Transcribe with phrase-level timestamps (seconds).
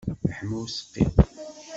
[0.29, 1.05] Iḥma useqqi.